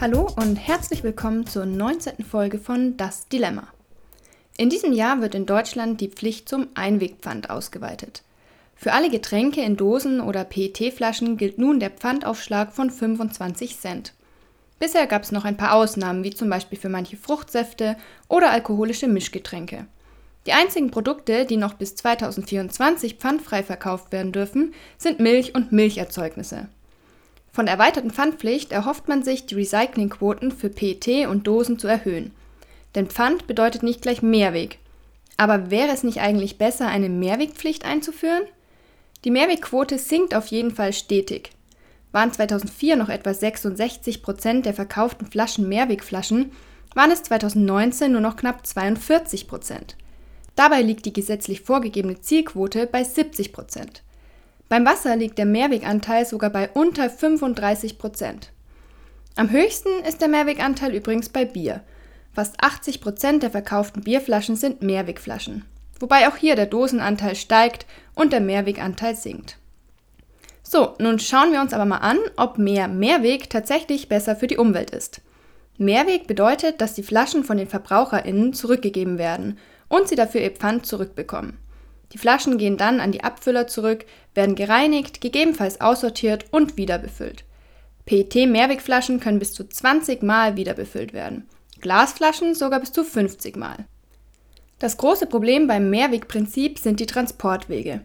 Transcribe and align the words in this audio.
Hallo 0.00 0.28
und 0.36 0.56
herzlich 0.56 1.02
willkommen 1.02 1.46
zur 1.46 1.66
19. 1.66 2.24
Folge 2.24 2.56
von 2.58 2.96
Das 2.96 3.28
Dilemma. 3.28 3.68
In 4.56 4.70
diesem 4.70 4.94
Jahr 4.94 5.20
wird 5.20 5.34
in 5.34 5.44
Deutschland 5.44 6.00
die 6.00 6.08
Pflicht 6.08 6.48
zum 6.48 6.68
Einwegpfand 6.72 7.50
ausgeweitet. 7.50 8.22
Für 8.76 8.94
alle 8.94 9.10
Getränke 9.10 9.60
in 9.60 9.76
Dosen 9.76 10.22
oder 10.22 10.44
PET-Flaschen 10.44 11.36
gilt 11.36 11.58
nun 11.58 11.78
der 11.78 11.90
Pfandaufschlag 11.90 12.72
von 12.72 12.88
25 12.88 13.78
Cent. 13.78 14.14
Bisher 14.78 15.06
gab 15.06 15.24
es 15.24 15.32
noch 15.32 15.44
ein 15.44 15.58
paar 15.58 15.74
Ausnahmen, 15.74 16.24
wie 16.24 16.32
zum 16.32 16.48
Beispiel 16.48 16.78
für 16.78 16.88
manche 16.88 17.18
Fruchtsäfte 17.18 17.94
oder 18.26 18.52
alkoholische 18.52 19.06
Mischgetränke. 19.06 19.84
Die 20.50 20.56
einzigen 20.56 20.90
Produkte, 20.90 21.44
die 21.46 21.56
noch 21.56 21.74
bis 21.74 21.94
2024 21.94 23.18
pfandfrei 23.18 23.62
verkauft 23.62 24.10
werden 24.10 24.32
dürfen, 24.32 24.74
sind 24.98 25.20
Milch 25.20 25.54
und 25.54 25.70
Milcherzeugnisse. 25.70 26.66
Von 27.52 27.66
der 27.66 27.74
erweiterten 27.74 28.10
Pfandpflicht 28.10 28.72
erhofft 28.72 29.06
man 29.06 29.22
sich, 29.22 29.46
die 29.46 29.54
Recyclingquoten 29.54 30.50
für 30.50 30.68
PET 30.68 31.28
und 31.28 31.46
Dosen 31.46 31.78
zu 31.78 31.86
erhöhen. 31.86 32.32
Denn 32.96 33.06
Pfand 33.06 33.46
bedeutet 33.46 33.84
nicht 33.84 34.02
gleich 34.02 34.22
Mehrweg. 34.22 34.80
Aber 35.36 35.70
wäre 35.70 35.92
es 35.92 36.02
nicht 36.02 36.20
eigentlich 36.20 36.58
besser, 36.58 36.88
eine 36.88 37.10
Mehrwegpflicht 37.10 37.84
einzuführen? 37.84 38.42
Die 39.24 39.30
Mehrwegquote 39.30 39.98
sinkt 39.98 40.34
auf 40.34 40.48
jeden 40.48 40.72
Fall 40.72 40.92
stetig. 40.92 41.50
Waren 42.10 42.32
2004 42.32 42.96
noch 42.96 43.08
etwa 43.08 43.32
66 43.32 44.20
Prozent 44.20 44.66
der 44.66 44.74
verkauften 44.74 45.28
Flaschen 45.28 45.68
Mehrwegflaschen, 45.68 46.50
waren 46.96 47.12
es 47.12 47.22
2019 47.22 48.10
nur 48.10 48.20
noch 48.20 48.34
knapp 48.34 48.66
42 48.66 49.46
Prozent. 49.46 49.96
Dabei 50.60 50.82
liegt 50.82 51.06
die 51.06 51.14
gesetzlich 51.14 51.62
vorgegebene 51.62 52.20
Zielquote 52.20 52.86
bei 52.86 53.02
70 53.02 53.50
Prozent. 53.50 54.02
Beim 54.68 54.84
Wasser 54.84 55.16
liegt 55.16 55.38
der 55.38 55.46
Mehrweganteil 55.46 56.26
sogar 56.26 56.50
bei 56.50 56.68
unter 56.74 57.08
35 57.08 57.96
Prozent. 57.96 58.52
Am 59.36 59.50
höchsten 59.50 59.88
ist 60.06 60.20
der 60.20 60.28
Mehrweganteil 60.28 60.94
übrigens 60.94 61.30
bei 61.30 61.46
Bier. 61.46 61.80
Fast 62.34 62.62
80 62.62 63.00
Prozent 63.00 63.42
der 63.42 63.50
verkauften 63.50 64.02
Bierflaschen 64.02 64.54
sind 64.54 64.82
Mehrwegflaschen, 64.82 65.64
wobei 65.98 66.28
auch 66.28 66.36
hier 66.36 66.56
der 66.56 66.66
Dosenanteil 66.66 67.36
steigt 67.36 67.86
und 68.14 68.34
der 68.34 68.42
Mehrweganteil 68.42 69.16
sinkt. 69.16 69.56
So, 70.62 70.94
nun 70.98 71.18
schauen 71.20 71.52
wir 71.52 71.62
uns 71.62 71.72
aber 71.72 71.86
mal 71.86 72.00
an, 72.00 72.18
ob 72.36 72.58
mehr 72.58 72.86
Mehrweg 72.86 73.48
tatsächlich 73.48 74.10
besser 74.10 74.36
für 74.36 74.46
die 74.46 74.58
Umwelt 74.58 74.90
ist. 74.90 75.22
Mehrweg 75.80 76.26
bedeutet, 76.26 76.80
dass 76.80 76.92
die 76.92 77.02
Flaschen 77.02 77.42
von 77.42 77.56
den 77.56 77.66
VerbraucherInnen 77.66 78.52
zurückgegeben 78.52 79.16
werden 79.16 79.58
und 79.88 80.08
sie 80.08 80.14
dafür 80.14 80.42
ihr 80.42 80.50
Pfand 80.50 80.84
zurückbekommen. 80.84 81.56
Die 82.12 82.18
Flaschen 82.18 82.58
gehen 82.58 82.76
dann 82.76 83.00
an 83.00 83.12
die 83.12 83.24
Abfüller 83.24 83.66
zurück, 83.66 84.04
werden 84.34 84.56
gereinigt, 84.56 85.20
gegebenenfalls 85.20 85.80
aussortiert 85.80 86.44
und 86.50 86.76
wieder 86.76 86.98
befüllt. 86.98 87.44
PET-Mehrwegflaschen 88.04 89.20
können 89.20 89.38
bis 89.38 89.52
zu 89.52 89.64
20 89.64 90.22
Mal 90.22 90.56
wieder 90.56 90.74
befüllt 90.74 91.12
werden, 91.12 91.48
Glasflaschen 91.80 92.54
sogar 92.54 92.80
bis 92.80 92.92
zu 92.92 93.02
50 93.02 93.56
Mal. 93.56 93.86
Das 94.78 94.96
große 94.96 95.26
Problem 95.26 95.66
beim 95.66 95.88
Mehrwegprinzip 95.88 96.78
sind 96.78 97.00
die 97.00 97.06
Transportwege. 97.06 98.02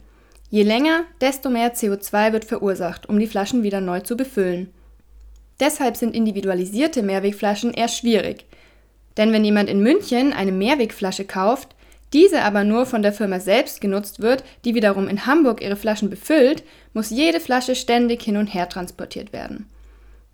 Je 0.50 0.64
länger, 0.64 1.04
desto 1.20 1.50
mehr 1.50 1.74
CO2 1.74 2.32
wird 2.32 2.46
verursacht, 2.46 3.10
um 3.10 3.20
die 3.20 3.28
Flaschen 3.28 3.64
wieder 3.64 3.82
neu 3.82 4.00
zu 4.00 4.16
befüllen. 4.16 4.74
Deshalb 5.60 5.96
sind 5.96 6.16
individualisierte 6.16 7.02
Mehrwegflaschen 7.02 7.74
eher 7.74 7.88
schwierig. 7.88 8.46
Denn 9.18 9.32
wenn 9.32 9.46
jemand 9.46 9.70
in 9.70 9.82
München 9.82 10.34
eine 10.34 10.52
Mehrwegflasche 10.52 11.26
kauft, 11.26 11.76
diese 12.14 12.44
aber 12.44 12.64
nur 12.64 12.86
von 12.86 13.02
der 13.02 13.14
Firma 13.14 13.40
selbst 13.40 13.82
genutzt 13.82 14.22
wird, 14.22 14.44
die 14.64 14.76
wiederum 14.76 15.08
in 15.08 15.26
Hamburg 15.26 15.62
ihre 15.62 15.76
Flaschen 15.76 16.10
befüllt, 16.10 16.64
muss 16.94 17.10
jede 17.10 17.40
Flasche 17.40 17.76
ständig 17.76 18.22
hin 18.22 18.38
und 18.38 18.48
her 18.48 18.70
transportiert 18.70 19.34
werden. 19.34 19.68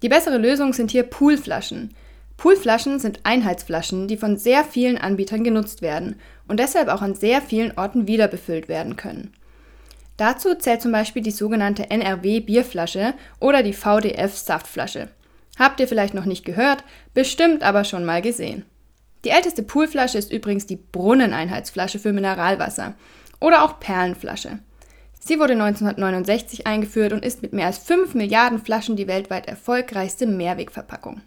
Die 0.02 0.10
bessere 0.10 0.38
Lösung 0.38 0.74
sind 0.74 0.92
hier 0.92 1.04
Poolflaschen. 1.04 1.94
Poolflaschen 2.38 3.00
sind 3.00 3.20
Einheitsflaschen, 3.24 4.08
die 4.08 4.18
von 4.18 4.38
sehr 4.38 4.64
vielen 4.64 4.98
Anbietern 4.98 5.44
genutzt 5.44 5.82
werden 5.82 6.20
und 6.48 6.60
deshalb 6.60 6.88
auch 6.88 7.02
an 7.04 7.14
sehr 7.14 7.42
vielen 7.42 7.78
Orten 7.78 8.08
wieder 8.08 8.28
befüllt 8.28 8.68
werden 8.68 8.96
können. 8.96 9.34
Dazu 10.18 10.56
zählt 10.56 10.82
zum 10.82 10.92
Beispiel 10.92 11.22
die 11.22 11.32
sogenannte 11.32 11.90
NRW 11.90 12.42
Bierflasche 12.42 13.14
oder 13.40 13.64
die 13.64 13.74
VDF 13.74 14.36
Saftflasche. 14.38 15.10
Habt 15.62 15.80
ihr 15.80 15.88
vielleicht 15.88 16.16
noch 16.16 16.26
nicht 16.26 16.44
gehört, 16.44 16.84
bestimmt 17.14 17.62
aber 17.62 17.84
schon 17.84 18.04
mal 18.04 18.24
gesehen. 18.24 18.66
Die 19.24 19.30
älteste 19.30 19.62
Poolflasche 19.62 20.18
ist 20.18 20.32
übrigens 20.32 20.66
die 20.66 20.76
Brunneneinheitsflasche 20.76 22.00
für 22.00 22.14
Mineralwasser 22.14 22.96
oder 23.40 23.64
auch 23.64 23.80
Perlenflasche. 23.80 24.58
Sie 25.20 25.38
wurde 25.38 25.54
1969 25.54 26.66
eingeführt 26.66 27.14
und 27.14 27.24
ist 27.24 27.44
mit 27.44 27.54
mehr 27.54 27.68
als 27.68 27.78
5 27.78 28.16
Milliarden 28.16 28.58
Flaschen 28.58 28.96
die 28.96 29.08
weltweit 29.08 29.48
erfolgreichste 29.48 30.26
Mehrwegverpackung. 30.26 31.22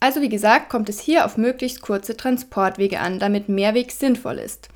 Also 0.00 0.22
wie 0.22 0.30
gesagt, 0.30 0.70
kommt 0.70 0.88
es 0.88 0.98
hier 0.98 1.26
auf 1.26 1.36
möglichst 1.36 1.82
kurze 1.82 2.16
Transportwege 2.16 2.98
an, 2.98 3.18
damit 3.18 3.50
Mehrweg 3.50 3.92
sinnvoll 3.92 4.38
ist. 4.38 4.70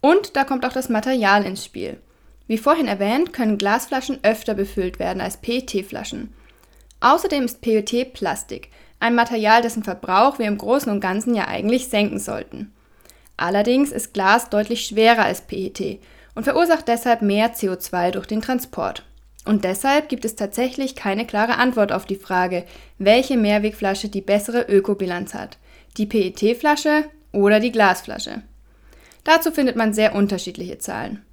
Und 0.00 0.34
da 0.34 0.42
kommt 0.42 0.66
auch 0.66 0.72
das 0.72 0.88
Material 0.88 1.44
ins 1.44 1.64
Spiel. 1.64 2.00
Wie 2.48 2.58
vorhin 2.58 2.88
erwähnt, 2.88 3.32
können 3.32 3.58
Glasflaschen 3.58 4.18
öfter 4.24 4.54
befüllt 4.54 4.98
werden 4.98 5.20
als 5.20 5.36
PET-Flaschen. 5.36 6.34
Außerdem 7.00 7.44
ist 7.44 7.60
PET 7.62 8.12
Plastik, 8.12 8.68
ein 9.00 9.14
Material, 9.14 9.62
dessen 9.62 9.82
Verbrauch 9.82 10.38
wir 10.38 10.46
im 10.46 10.58
Großen 10.58 10.92
und 10.92 11.00
Ganzen 11.00 11.34
ja 11.34 11.48
eigentlich 11.48 11.88
senken 11.88 12.18
sollten. 12.18 12.72
Allerdings 13.38 13.90
ist 13.90 14.12
Glas 14.12 14.50
deutlich 14.50 14.84
schwerer 14.84 15.24
als 15.24 15.40
PET 15.40 16.00
und 16.34 16.44
verursacht 16.44 16.86
deshalb 16.88 17.22
mehr 17.22 17.54
CO2 17.54 18.10
durch 18.10 18.26
den 18.26 18.42
Transport. 18.42 19.06
Und 19.46 19.64
deshalb 19.64 20.10
gibt 20.10 20.26
es 20.26 20.36
tatsächlich 20.36 20.94
keine 20.94 21.26
klare 21.26 21.56
Antwort 21.56 21.92
auf 21.92 22.04
die 22.04 22.16
Frage, 22.16 22.64
welche 22.98 23.38
Mehrwegflasche 23.38 24.10
die 24.10 24.20
bessere 24.20 24.66
Ökobilanz 24.68 25.32
hat, 25.32 25.56
die 25.96 26.04
PET-Flasche 26.04 27.04
oder 27.32 27.60
die 27.60 27.72
Glasflasche. 27.72 28.42
Dazu 29.24 29.50
findet 29.50 29.76
man 29.76 29.94
sehr 29.94 30.14
unterschiedliche 30.14 30.78
Zahlen. 30.78 31.24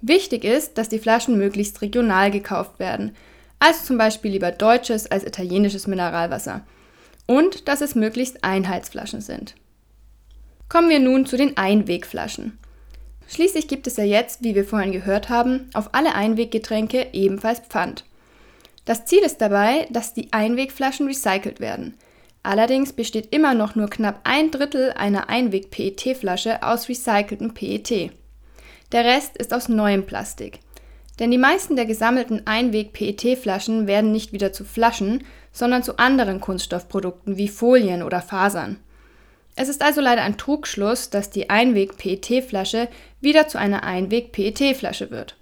Wichtig 0.00 0.44
ist, 0.44 0.78
dass 0.78 0.88
die 0.88 1.00
Flaschen 1.00 1.36
möglichst 1.36 1.82
regional 1.82 2.30
gekauft 2.30 2.78
werden, 2.78 3.16
also 3.58 3.84
zum 3.84 3.98
Beispiel 3.98 4.32
lieber 4.32 4.52
deutsches 4.52 5.10
als 5.10 5.24
italienisches 5.24 5.86
Mineralwasser 5.86 6.64
und 7.26 7.68
dass 7.68 7.80
es 7.80 7.94
möglichst 7.94 8.44
Einheitsflaschen 8.44 9.20
sind. 9.20 9.54
Kommen 10.68 10.88
wir 10.88 11.00
nun 11.00 11.26
zu 11.26 11.36
den 11.36 11.56
Einwegflaschen. 11.56 12.58
Schließlich 13.28 13.68
gibt 13.68 13.86
es 13.86 13.96
ja 13.96 14.04
jetzt, 14.04 14.42
wie 14.42 14.54
wir 14.54 14.64
vorhin 14.64 14.92
gehört 14.92 15.28
haben, 15.28 15.68
auf 15.74 15.90
alle 15.92 16.14
Einweggetränke 16.14 17.08
ebenfalls 17.12 17.60
Pfand. 17.60 18.04
Das 18.84 19.04
Ziel 19.04 19.20
ist 19.20 19.40
dabei, 19.40 19.86
dass 19.90 20.14
die 20.14 20.32
Einwegflaschen 20.32 21.08
recycelt 21.08 21.58
werden. 21.58 21.94
Allerdings 22.44 22.92
besteht 22.92 23.34
immer 23.34 23.54
noch 23.54 23.74
nur 23.74 23.90
knapp 23.90 24.20
ein 24.22 24.52
Drittel 24.52 24.92
einer 24.92 25.28
Einweg-PET-Flasche 25.28 26.62
aus 26.62 26.88
recyceltem 26.88 27.52
PET. 27.54 28.12
Der 28.92 29.04
Rest 29.04 29.36
ist 29.36 29.52
aus 29.52 29.68
neuem 29.68 30.06
Plastik. 30.06 30.60
Denn 31.18 31.30
die 31.30 31.38
meisten 31.38 31.76
der 31.76 31.86
gesammelten 31.86 32.46
Einweg-PET-Flaschen 32.46 33.86
werden 33.86 34.12
nicht 34.12 34.32
wieder 34.32 34.52
zu 34.52 34.64
Flaschen, 34.64 35.24
sondern 35.52 35.82
zu 35.82 35.98
anderen 35.98 36.40
Kunststoffprodukten 36.40 37.38
wie 37.38 37.48
Folien 37.48 38.02
oder 38.02 38.20
Fasern. 38.20 38.78
Es 39.54 39.68
ist 39.68 39.82
also 39.82 40.02
leider 40.02 40.22
ein 40.22 40.36
Trugschluss, 40.36 41.08
dass 41.08 41.30
die 41.30 41.48
Einweg-PET-Flasche 41.48 42.88
wieder 43.22 43.48
zu 43.48 43.58
einer 43.58 43.84
Einweg-PET-Flasche 43.84 45.10
wird. 45.10 45.36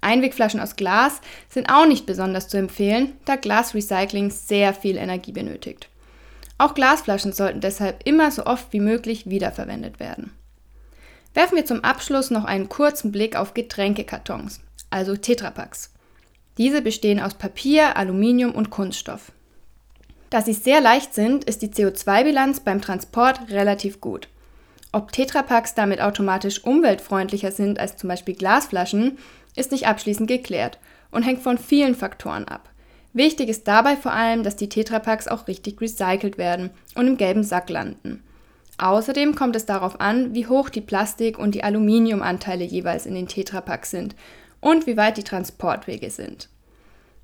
Einwegflaschen 0.00 0.60
aus 0.60 0.76
Glas 0.76 1.20
sind 1.48 1.70
auch 1.70 1.86
nicht 1.86 2.04
besonders 2.04 2.48
zu 2.48 2.58
empfehlen, 2.58 3.12
da 3.24 3.36
Glasrecycling 3.36 4.30
sehr 4.30 4.74
viel 4.74 4.96
Energie 4.96 5.32
benötigt. 5.32 5.88
Auch 6.58 6.74
Glasflaschen 6.74 7.32
sollten 7.32 7.60
deshalb 7.60 8.06
immer 8.06 8.30
so 8.30 8.46
oft 8.46 8.72
wie 8.72 8.80
möglich 8.80 9.28
wiederverwendet 9.28 9.98
werden. 9.98 10.32
Werfen 11.32 11.56
wir 11.56 11.64
zum 11.64 11.82
Abschluss 11.82 12.30
noch 12.30 12.44
einen 12.44 12.68
kurzen 12.68 13.10
Blick 13.10 13.34
auf 13.34 13.54
Getränkekartons, 13.54 14.60
also 14.94 15.16
Tetrapacks. 15.16 15.90
Diese 16.56 16.80
bestehen 16.80 17.18
aus 17.18 17.34
Papier, 17.34 17.96
Aluminium 17.96 18.52
und 18.52 18.70
Kunststoff. 18.70 19.32
Da 20.30 20.40
sie 20.40 20.52
sehr 20.52 20.80
leicht 20.80 21.14
sind, 21.14 21.42
ist 21.44 21.62
die 21.62 21.68
CO2-Bilanz 21.68 22.60
beim 22.60 22.80
Transport 22.80 23.50
relativ 23.50 24.00
gut. 24.00 24.28
Ob 24.92 25.10
Tetrapacks 25.10 25.74
damit 25.74 26.00
automatisch 26.00 26.62
umweltfreundlicher 26.62 27.50
sind 27.50 27.80
als 27.80 27.96
zum 27.96 28.08
Beispiel 28.08 28.36
Glasflaschen, 28.36 29.18
ist 29.56 29.72
nicht 29.72 29.88
abschließend 29.88 30.28
geklärt 30.28 30.78
und 31.10 31.24
hängt 31.24 31.42
von 31.42 31.58
vielen 31.58 31.96
Faktoren 31.96 32.46
ab. 32.46 32.70
Wichtig 33.12 33.48
ist 33.48 33.66
dabei 33.66 33.96
vor 33.96 34.12
allem, 34.12 34.44
dass 34.44 34.54
die 34.54 34.68
Tetrapacks 34.68 35.26
auch 35.26 35.48
richtig 35.48 35.80
recycelt 35.80 36.38
werden 36.38 36.70
und 36.94 37.08
im 37.08 37.16
gelben 37.16 37.42
Sack 37.42 37.68
landen. 37.68 38.22
Außerdem 38.78 39.34
kommt 39.34 39.56
es 39.56 39.66
darauf 39.66 40.00
an, 40.00 40.34
wie 40.34 40.46
hoch 40.46 40.68
die 40.68 40.80
Plastik- 40.80 41.38
und 41.38 41.56
die 41.56 41.64
Aluminiumanteile 41.64 42.64
jeweils 42.64 43.06
in 43.06 43.14
den 43.14 43.28
Tetrapacks 43.28 43.90
sind 43.90 44.14
und 44.64 44.86
wie 44.86 44.96
weit 44.96 45.18
die 45.18 45.24
Transportwege 45.24 46.08
sind. 46.08 46.48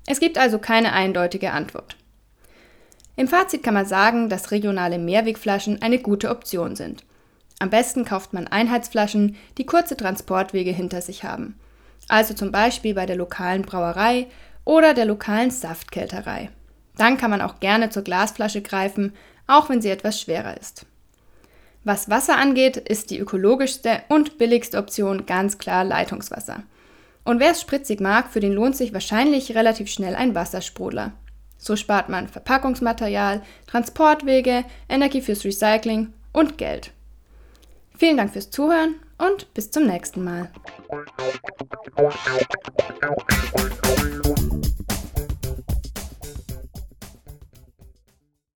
Es 0.05 0.19
gibt 0.19 0.37
also 0.37 0.59
keine 0.59 0.93
eindeutige 0.93 1.53
Antwort. 1.53 1.97
Im 3.15 3.27
Fazit 3.27 3.63
kann 3.63 3.73
man 3.73 3.87
sagen, 3.87 4.29
dass 4.29 4.51
regionale 4.51 4.99
Mehrwegflaschen 4.99 5.81
eine 5.81 5.97
gute 5.97 6.29
Option 6.29 6.75
sind. 6.75 7.03
Am 7.57 7.71
besten 7.71 8.05
kauft 8.05 8.33
man 8.33 8.45
Einheitsflaschen, 8.47 9.37
die 9.57 9.65
kurze 9.65 9.97
Transportwege 9.97 10.69
hinter 10.69 11.01
sich 11.01 11.23
haben. 11.23 11.59
also 12.07 12.33
zum 12.35 12.51
Beispiel 12.51 12.93
bei 12.93 13.05
der 13.05 13.15
lokalen 13.15 13.63
Brauerei 13.63 14.27
oder 14.63 14.93
der 14.93 15.05
lokalen 15.05 15.49
Saftkälterei. 15.49 16.49
Dann 16.97 17.17
kann 17.17 17.31
man 17.31 17.41
auch 17.41 17.59
gerne 17.59 17.89
zur 17.89 18.03
Glasflasche 18.03 18.61
greifen, 18.61 19.13
auch 19.47 19.69
wenn 19.69 19.81
sie 19.81 19.89
etwas 19.89 20.19
schwerer 20.19 20.59
ist. 20.59 20.85
Was 21.83 22.09
Wasser 22.09 22.37
angeht, 22.37 22.77
ist 22.77 23.09
die 23.09 23.17
ökologischste 23.17 24.01
und 24.09 24.37
billigste 24.37 24.77
Option 24.77 25.25
ganz 25.25 25.57
klar 25.57 25.83
Leitungswasser. 25.83 26.63
Und 27.23 27.39
wer 27.39 27.51
es 27.51 27.61
spritzig 27.61 27.99
mag, 27.99 28.29
für 28.29 28.39
den 28.39 28.53
lohnt 28.53 28.75
sich 28.75 28.93
wahrscheinlich 28.93 29.55
relativ 29.55 29.89
schnell 29.89 30.15
ein 30.15 30.35
Wassersprudler. 30.35 31.13
So 31.57 31.75
spart 31.75 32.09
man 32.09 32.27
Verpackungsmaterial, 32.27 33.43
Transportwege, 33.67 34.65
Energie 34.89 35.21
fürs 35.21 35.45
Recycling 35.45 36.13
und 36.33 36.57
Geld. 36.57 36.91
Vielen 37.95 38.17
Dank 38.17 38.33
fürs 38.33 38.49
Zuhören 38.49 38.95
und 39.19 39.53
bis 39.53 39.69
zum 39.69 39.85
nächsten 39.85 40.23
Mal. 40.23 40.49